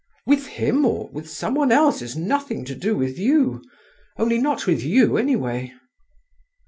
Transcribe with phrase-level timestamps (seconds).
[0.25, 3.61] "With him or with some one else is nothing to do with you.
[4.17, 5.73] Only not with you, anyway."